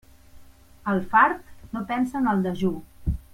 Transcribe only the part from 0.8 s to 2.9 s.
El fart no pensa en el dejú.